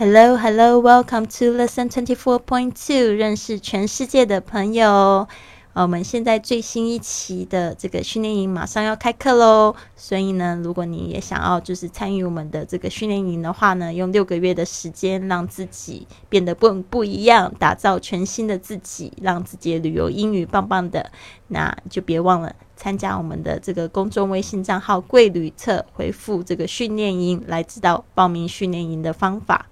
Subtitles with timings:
[0.00, 5.26] Hello, hello, welcome to lesson twenty four point two，认识全世界的朋友。
[5.72, 21.10] 我们现在最新一期的这个训练营马上要开课喽，所以呢，如果你也想要就是参与我们的这个训练营的话呢，用六个月的时间让自己变得不不一样，打造全新的自己，让自己旅游英语棒棒的，
[21.48, 29.66] 那就别忘了参加我们的这个公众微信账号“贵旅册”，回复这个训练营来知道报名训练营的方法。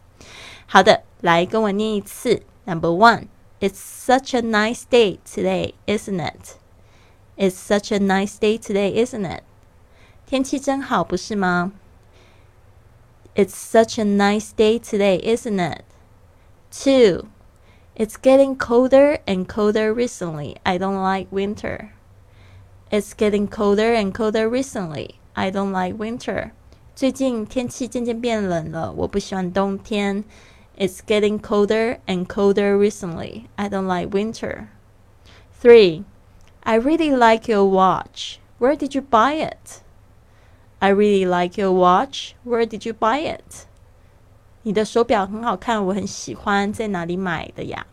[0.68, 6.56] 好的，来跟我念一次，Number one。It's such a nice day today, isn't it?
[7.38, 9.44] It's such a nice day today, isn't it?
[10.26, 11.72] 天气真好，不是吗？
[13.36, 15.84] It's such a nice day today, isn't it?
[16.72, 17.28] Two,
[17.96, 20.56] it's getting colder and colder recently.
[20.64, 21.92] I don't like winter.
[22.90, 25.20] It's getting colder and colder recently.
[25.34, 26.54] I don't like winter.
[26.96, 30.24] 最近天气渐渐变冷了，我不喜欢冬天。
[30.78, 33.46] it's getting colder and colder recently.
[33.56, 34.68] I don't like winter.
[35.62, 36.04] 3.
[36.62, 38.38] I really like your watch.
[38.60, 39.82] Where did you buy it?
[40.80, 42.34] I really like your watch.
[42.44, 43.66] Where did you buy it?
[44.64, 47.88] 你的手表很好看，我很喜欢，在哪里买的呀？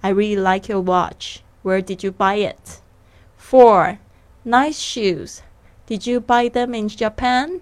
[0.00, 1.38] I really like your watch.
[1.62, 2.80] Where did you buy it?
[3.38, 3.98] 4.
[4.44, 5.38] Nice shoes.
[5.86, 7.60] Did you buy them in Japan?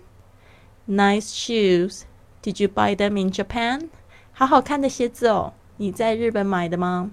[0.91, 2.05] Nice shoes.
[2.43, 3.89] Did you buy them in Japan?
[4.33, 7.11] 好好看的鞋子哦，你在日本买的吗？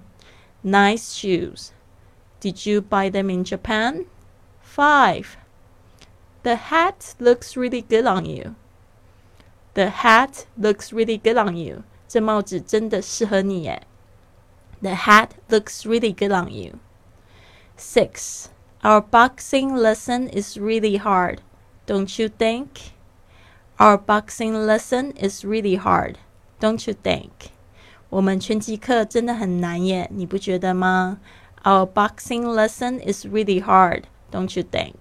[0.62, 1.70] Nice shoes.
[2.40, 4.06] Did you buy them in Japan?
[4.62, 5.36] Five.
[6.42, 8.54] The hat looks really good on you.
[9.74, 11.82] The hat looks really good on you.
[12.06, 13.86] 这帽子真的适合你耶。
[14.82, 16.78] The hat looks really good on you.
[17.76, 18.46] Six.
[18.82, 21.38] Our boxing lesson is really hard,
[21.86, 22.92] don't you think?
[23.78, 26.16] Our boxing lesson is really hard.
[26.60, 27.50] Don't you think？
[28.08, 31.18] 我们拳击课真的很难耶，你不觉得吗？
[31.64, 34.94] Our boxing lesson is really hard, don't you think?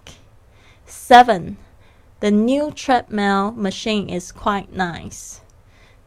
[0.87, 1.57] Seven.
[2.19, 5.39] The new treadmill machine is quite nice.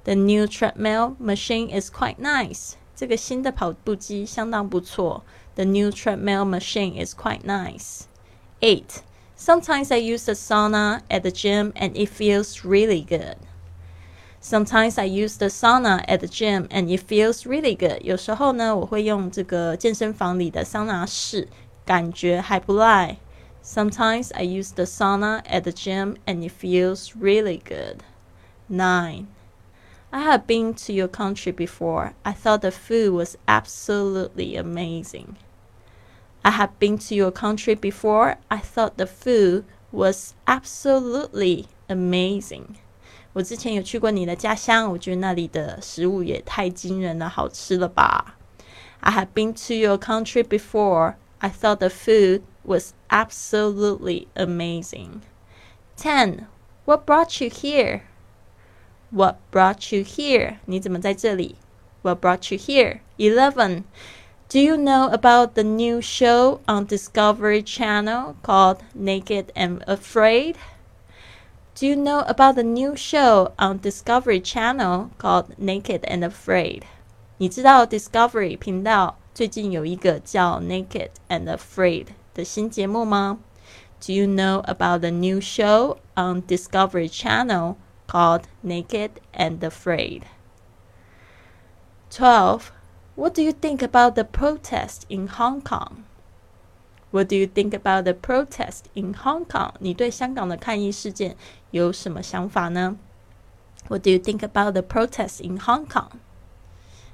[0.05, 2.73] The new treadmill machine is quite nice.
[2.95, 5.23] 这个新的跑步机相当不错。
[5.55, 8.05] The new treadmill machine is quite nice.
[8.61, 9.03] Eight.
[9.41, 13.37] Sometimes I use the sauna at the gym and it feels really good.
[14.41, 18.01] Sometimes I use the sauna at the gym and it feels really good.
[18.03, 21.49] 有时候呢，我会用这个健身房里的桑拿室，
[21.84, 23.19] 感觉还不赖。
[23.65, 27.99] Sometimes I use the sauna at the gym and it feels really good.
[28.69, 29.27] 9.
[30.11, 32.12] I have been to your country before.
[32.23, 35.37] I thought the food was absolutely amazing.
[36.43, 38.37] I have been to your country before.
[38.49, 42.77] I thought the food was absolutely amazing.
[43.33, 48.37] 我之前有去过你的家乡，我觉得那里的食物也太惊人了，好吃了吧？
[49.01, 51.17] I have been to your country before.
[51.39, 55.21] I thought the food was absolutely amazing.
[55.97, 56.47] Ten.
[56.87, 58.03] What brought you here?
[59.11, 60.57] What brought you here?
[60.65, 61.57] 你怎么在这里？
[62.03, 63.01] What brought you here?
[63.19, 63.83] Eleven.
[64.51, 70.57] Do you know about the new show on Discovery Channel called Naked and Afraid?
[71.75, 76.83] Do you know about the new show on Discovery Channel called Naked and Afraid？
[77.39, 83.39] 你知道 Discovery 频道最近有一个叫 Naked and Afraid 的新节目吗？
[84.01, 87.77] Do you know about the new show on Discovery Channel
[88.07, 90.23] called Naked and Afraid?
[92.11, 92.71] Twelve.
[93.16, 96.04] What do you think about the protest in Hong Kong?
[97.12, 99.74] What do you think about the protest in Hong Kong？
[99.80, 101.36] 你对香港的抗议事件
[101.72, 102.98] 有什么想法呢
[103.90, 106.10] ？What do you think about the protest in Hong Kong？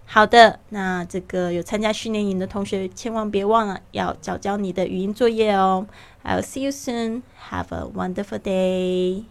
[0.05, 5.87] 好的，那这个有参加训练营的同学，千万别忘了要交交你的语音作业哦。
[6.23, 7.23] I'll see you soon.
[7.49, 9.23] Have a wonderful day.